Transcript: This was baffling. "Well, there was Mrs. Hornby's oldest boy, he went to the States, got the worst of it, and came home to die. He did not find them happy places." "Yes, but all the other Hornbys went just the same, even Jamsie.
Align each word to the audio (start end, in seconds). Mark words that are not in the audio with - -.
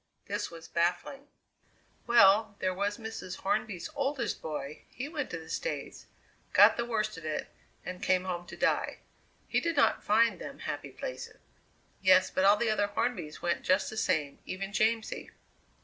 This 0.25 0.49
was 0.49 0.67
baffling. 0.67 1.27
"Well, 2.07 2.55
there 2.57 2.73
was 2.73 2.97
Mrs. 2.97 3.35
Hornby's 3.41 3.87
oldest 3.93 4.41
boy, 4.41 4.81
he 4.89 5.07
went 5.07 5.29
to 5.29 5.37
the 5.37 5.47
States, 5.47 6.07
got 6.53 6.75
the 6.75 6.85
worst 6.87 7.19
of 7.19 7.23
it, 7.25 7.49
and 7.85 8.01
came 8.01 8.23
home 8.23 8.47
to 8.47 8.57
die. 8.57 8.97
He 9.47 9.59
did 9.59 9.75
not 9.77 10.03
find 10.03 10.39
them 10.41 10.57
happy 10.57 10.89
places." 10.89 11.37
"Yes, 12.01 12.31
but 12.31 12.45
all 12.45 12.57
the 12.57 12.71
other 12.71 12.87
Hornbys 12.87 13.43
went 13.43 13.61
just 13.61 13.91
the 13.91 13.95
same, 13.95 14.39
even 14.43 14.73
Jamsie. 14.73 15.29